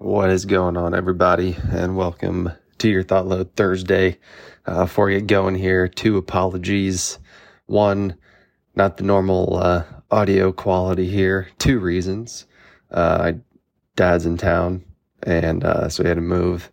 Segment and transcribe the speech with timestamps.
[0.00, 1.56] What is going on, everybody?
[1.72, 4.18] And welcome to your Thought Load Thursday.
[4.64, 7.18] Uh, before we get going here, two apologies.
[7.66, 8.16] One,
[8.76, 11.48] not the normal uh, audio quality here.
[11.58, 12.46] Two reasons.
[12.92, 13.32] Uh,
[13.96, 14.84] dad's in town,
[15.24, 16.70] and uh, so we had to move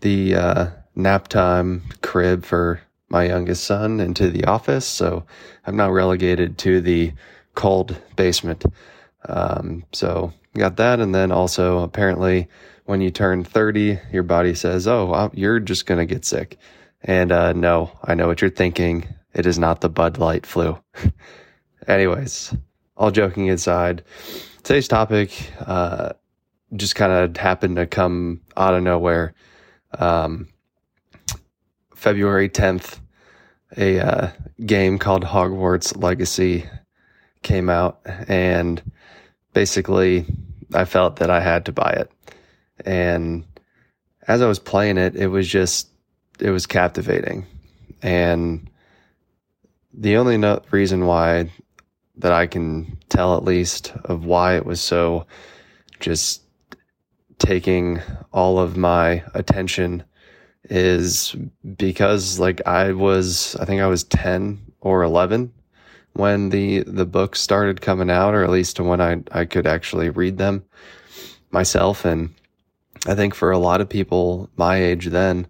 [0.00, 4.88] the uh, nap time crib for my youngest son into the office.
[4.88, 5.24] So
[5.68, 7.12] I'm now relegated to the
[7.54, 8.64] cold basement.
[9.28, 11.00] Um, so got that.
[11.00, 12.48] And then also apparently
[12.84, 16.58] when you turn 30, your body says, Oh, you're just going to get sick.
[17.02, 19.08] And, uh, no, I know what you're thinking.
[19.32, 20.78] It is not the Bud Light flu.
[21.86, 22.54] Anyways,
[22.96, 24.02] all joking aside,
[24.62, 26.12] today's topic, uh,
[26.74, 29.34] just kind of happened to come out of nowhere.
[29.98, 30.48] Um,
[31.94, 33.00] February 10th,
[33.76, 34.30] a uh,
[34.64, 36.68] game called Hogwarts Legacy
[37.42, 38.82] came out, and
[39.52, 40.26] basically,
[40.74, 42.10] I felt that I had to buy it.
[42.84, 43.44] And
[44.28, 45.88] as I was playing it, it was just,
[46.38, 47.46] it was captivating.
[48.02, 48.70] And
[49.92, 51.50] the only no- reason why
[52.16, 55.26] that I can tell, at least, of why it was so
[56.00, 56.42] just
[57.38, 58.00] taking
[58.32, 60.04] all of my attention
[60.64, 61.34] is
[61.76, 65.52] because like I was I think I was 10 or 11
[66.14, 69.66] when the the books started coming out or at least to when I I could
[69.66, 70.64] actually read them
[71.50, 72.04] myself.
[72.04, 72.34] And
[73.06, 75.46] I think for a lot of people my age then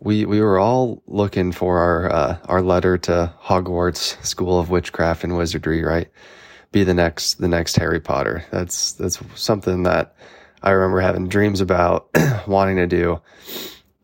[0.00, 5.24] we we were all looking for our uh, our letter to Hogwarts School of Witchcraft
[5.24, 6.08] and Wizardry right?
[6.72, 8.44] Be the next the next Harry Potter.
[8.50, 10.14] That's that's something that
[10.62, 12.08] I remember having dreams about
[12.46, 13.20] wanting to do.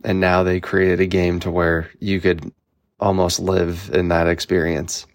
[0.05, 2.53] And now they created a game to where you could
[3.01, 5.07] almost live in that experience.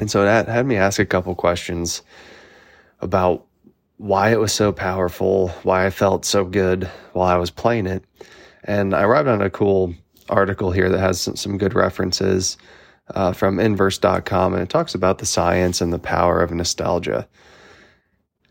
[0.00, 2.02] And so that had me ask a couple questions
[3.00, 3.46] about
[3.98, 8.04] why it was so powerful, why I felt so good while I was playing it.
[8.64, 9.94] And I arrived on a cool
[10.28, 12.56] article here that has some, some good references
[13.14, 17.28] uh, from inverse.com, and it talks about the science and the power of nostalgia.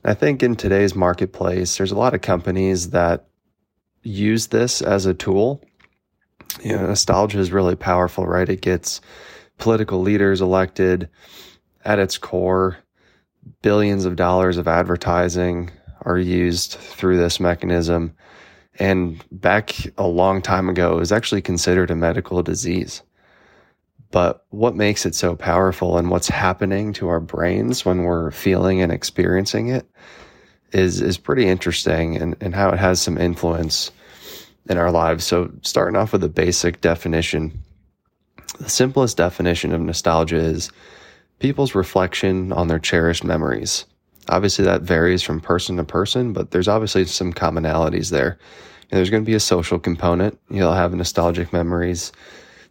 [0.03, 3.27] I think in today's marketplace, there's a lot of companies that
[4.03, 5.63] use this as a tool.
[6.63, 8.49] You know, nostalgia is really powerful, right?
[8.49, 8.99] It gets
[9.61, 11.07] political leaders elected
[11.85, 12.77] at its core.
[13.61, 18.13] Billions of dollars of advertising are used through this mechanism.
[18.77, 23.03] And back a long time ago, it was actually considered a medical disease.
[24.09, 28.81] But what makes it so powerful and what's happening to our brains when we're feeling
[28.81, 29.89] and experiencing it
[30.73, 33.91] is is pretty interesting and, and how it has some influence
[34.69, 35.23] in our lives.
[35.25, 37.63] So starting off with a basic definition.
[38.59, 40.71] The simplest definition of nostalgia is
[41.39, 43.85] people's reflection on their cherished memories.
[44.29, 48.37] Obviously that varies from person to person, but there's obviously some commonalities there.
[48.89, 50.39] And there's going to be a social component.
[50.49, 52.11] You'll have nostalgic memories,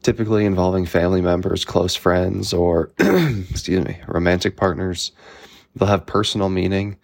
[0.02, 5.12] typically involving family members, close friends, or, excuse me, romantic partners.
[5.74, 6.98] They'll have personal meaning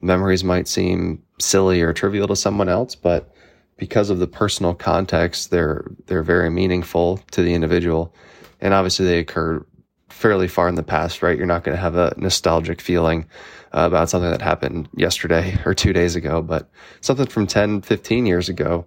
[0.00, 3.34] memories might seem silly or trivial to someone else, but
[3.80, 8.14] because of the personal context, they're they're very meaningful to the individual,
[8.60, 9.64] and obviously they occur
[10.10, 11.36] fairly far in the past, right?
[11.36, 13.24] You're not going to have a nostalgic feeling
[13.72, 16.70] uh, about something that happened yesterday or two days ago, but
[17.00, 18.86] something from 10, 15 years ago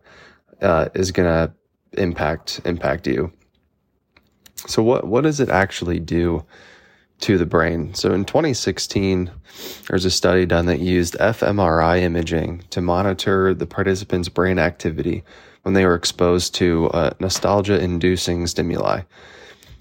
[0.61, 1.53] uh, is going to
[1.99, 3.33] impact impact you.
[4.67, 6.45] So what what does it actually do
[7.23, 7.93] to the brain.
[7.93, 9.31] So in 2016,
[9.87, 15.23] there's a study done that used fMRI imaging to monitor the participants' brain activity
[15.61, 19.03] when they were exposed to uh, nostalgia inducing stimuli.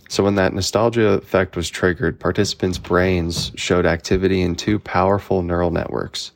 [0.09, 5.73] So when that nostalgia effect was triggered, participants' brains showed activity in two powerful neural
[5.73, 6.31] networks.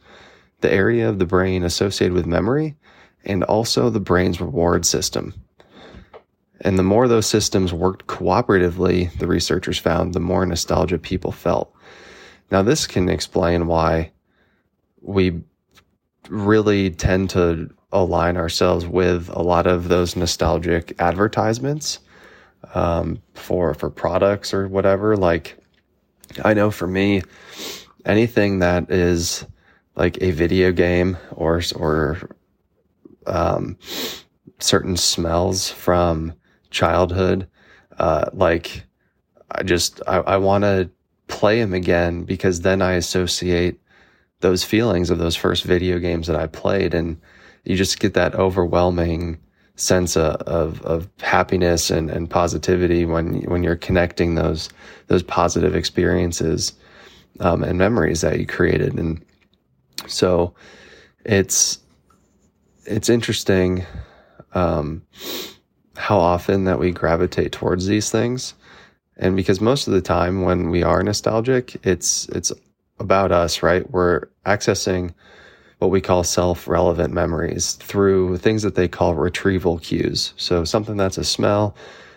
[0.61, 2.75] The area of the brain associated with memory
[3.25, 5.35] and also the brain's reward system.
[6.63, 11.73] And the more those systems worked cooperatively, the researchers found, the more nostalgia people felt.
[12.51, 14.13] Now, this can explain why
[15.03, 15.43] we
[16.29, 22.01] really tend to align ourselves with a lot of those nostalgic advertisements
[22.75, 25.17] um, for for products or whatever.
[25.17, 25.59] Like,
[26.45, 27.23] I know for me,
[28.05, 29.45] anything that is
[29.95, 32.37] like a video game or or
[33.27, 33.79] um,
[34.59, 36.33] certain smells from
[36.71, 37.49] childhood.
[37.99, 38.85] Uh, like
[39.51, 40.91] I just, I, I want to
[41.29, 43.81] play them again because then I associate
[44.41, 46.95] those feelings of those first video games that I played.
[46.95, 47.21] And
[47.65, 49.39] you just get that overwhelming
[49.77, 54.69] sense of, of, of happiness and, and positivity when, when you're connecting those,
[55.09, 56.73] those positive experiences,
[57.41, 58.99] um, and memories that you created.
[58.99, 59.25] And
[60.07, 60.55] so
[61.25, 61.79] it's,
[62.85, 63.85] it's interesting
[64.55, 65.03] um,
[65.97, 68.55] how often that we gravitate towards these things.
[69.17, 72.53] And because most of the time when we are nostalgic, it's it's
[72.99, 73.89] about us, right?
[73.91, 75.15] We're accessing
[75.79, 80.33] what we call self-relevant memories through things that they call retrieval cues.
[80.37, 81.77] So something that's a smell,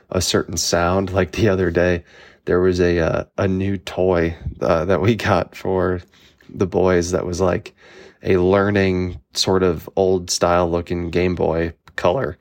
[0.10, 1.12] a certain sound.
[1.14, 2.04] Like the other day,
[2.46, 6.02] there was a uh, a new toy uh, that we got for
[6.50, 7.74] the boys that was like
[8.24, 12.38] a learning sort of old style looking Game Boy color.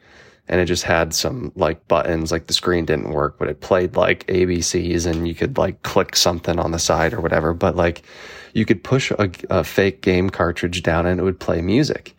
[0.49, 3.97] And it just had some like buttons, like the screen didn't work, but it played
[3.97, 7.53] like ABCs and you could like click something on the side or whatever.
[7.53, 8.03] But like
[8.55, 12.17] you could push a, a fake game cartridge down and it would play music.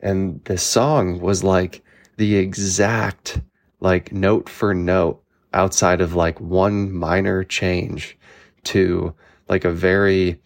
[0.00, 1.82] And this song was like
[2.16, 3.40] the exact
[3.80, 8.16] like note for note outside of like one minor change
[8.64, 9.14] to
[9.48, 10.40] like a very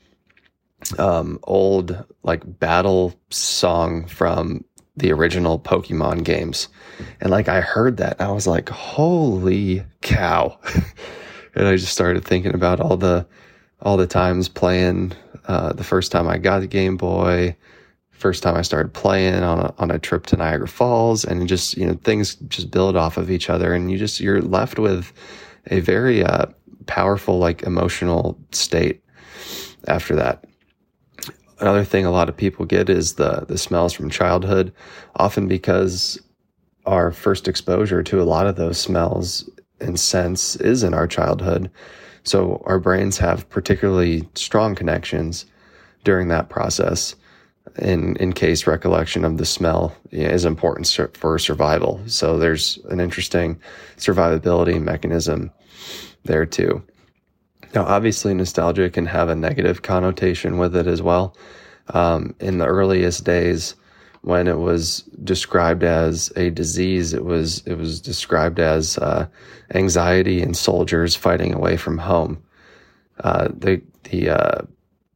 [0.98, 4.64] um, old like battle song from
[5.00, 6.68] the original Pokemon games.
[7.20, 10.58] And like I heard that I was like, holy cow.
[11.54, 13.26] and I just started thinking about all the
[13.82, 15.12] all the times playing
[15.46, 17.56] uh, the first time I got the Game Boy,
[18.10, 21.76] first time I started playing on a, on a trip to Niagara Falls, and just
[21.76, 25.12] you know things just build off of each other, and you just you're left with
[25.66, 26.46] a very uh,
[26.86, 29.02] powerful like emotional state
[29.88, 30.44] after that.
[31.60, 34.72] Another thing a lot of people get is the the smells from childhood,
[35.16, 36.18] often because
[36.86, 39.48] our first exposure to a lot of those smells
[39.80, 41.70] and scents is in our childhood.
[42.24, 45.46] So our brains have particularly strong connections
[46.04, 47.14] during that process.
[47.78, 52.00] In in case recollection of the smell is important for survival.
[52.06, 53.60] So there's an interesting
[53.96, 55.50] survivability mechanism
[56.24, 56.82] there too.
[57.74, 61.36] Now, obviously, nostalgia can have a negative connotation with it as well.
[61.94, 63.74] Um, in the earliest days,
[64.22, 69.26] when it was described as a disease, it was it was described as uh,
[69.74, 72.42] anxiety in soldiers fighting away from home.
[73.20, 74.62] Uh, the the uh,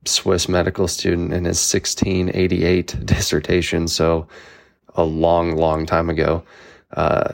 [0.07, 4.27] Swiss medical student in his 1688 dissertation, so
[4.95, 6.43] a long, long time ago,
[6.93, 7.33] uh,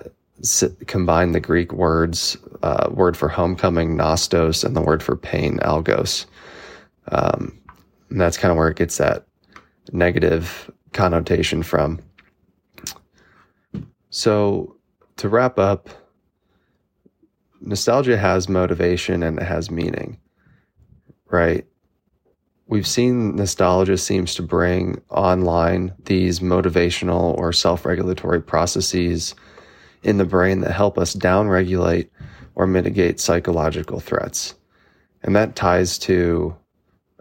[0.87, 6.27] combined the Greek words, uh, word for homecoming, nostos, and the word for pain, algos.
[7.09, 7.59] Um,
[8.11, 9.27] and that's kind of where it gets that
[9.93, 12.01] negative connotation from.
[14.11, 14.77] So,
[15.17, 15.89] to wrap up,
[17.61, 20.19] nostalgia has motivation and it has meaning,
[21.31, 21.65] right?
[22.67, 29.35] We've seen nostalgia seems to bring online these motivational or self regulatory processes
[30.03, 32.09] in the brain that help us downregulate
[32.55, 34.55] or mitigate psychological threats.
[35.23, 36.57] And that ties to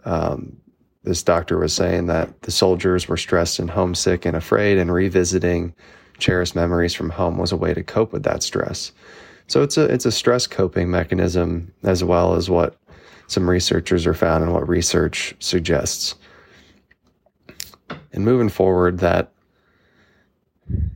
[0.04, 0.56] um,
[1.04, 5.74] this doctor was saying that the soldiers were stressed and homesick and afraid, and revisiting
[6.18, 8.92] cherished memories from home was a way to cope with that stress.
[9.46, 12.76] So it's a it's a stress coping mechanism as well as what
[13.26, 16.14] some researchers are found and what research suggests.
[18.12, 19.32] And moving forward, that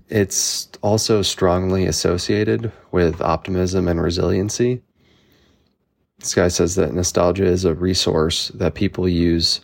[0.08, 4.82] it's also strongly associated with optimism and resiliency.
[6.18, 9.60] This guy says that nostalgia is a resource that people use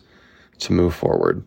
[0.59, 1.45] to move forward.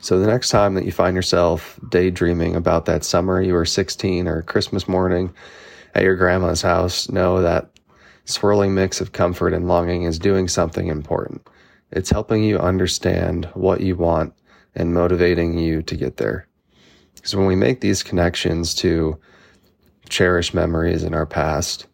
[0.00, 4.26] So the next time that you find yourself daydreaming about that summer you were 16
[4.26, 5.32] or Christmas morning
[5.94, 7.70] at your grandma's house, know that
[8.24, 11.46] swirling mix of comfort and longing is doing something important.
[11.92, 14.34] It's helping you understand what you want
[14.74, 16.48] and motivating you to get there.
[17.22, 19.16] Because when we make these connections to
[20.10, 21.86] cherished memories in our past,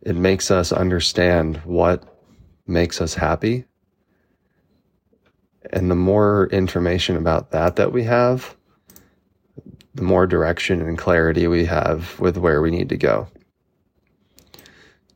[0.00, 2.02] it makes us understand what
[2.66, 3.66] makes us happy
[5.72, 8.56] and the more information about that that we have,
[9.94, 13.28] the more direction and clarity we have with where we need to go.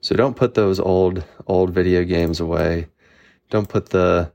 [0.01, 2.87] So don't put those old old video games away.
[3.51, 4.33] Don't put the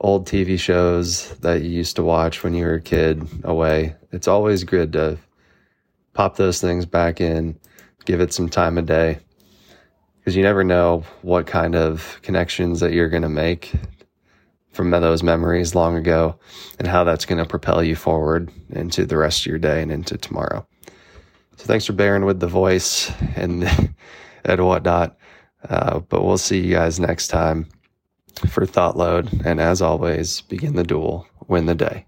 [0.00, 3.96] old TV shows that you used to watch when you were a kid away.
[4.12, 5.18] It's always good to
[6.12, 7.58] pop those things back in,
[8.04, 9.18] give it some time of day
[10.18, 13.72] because you never know what kind of connections that you're going to make
[14.72, 16.38] from those memories long ago
[16.78, 19.92] and how that's going to propel you forward into the rest of your day and
[19.92, 20.66] into tomorrow.
[21.56, 23.64] So thanks for bearing with the voice and
[24.44, 25.16] and whatnot.
[25.68, 27.66] Uh, but we'll see you guys next time
[28.40, 29.42] for Thought Load.
[29.44, 32.06] And as always, begin the duel, win the day.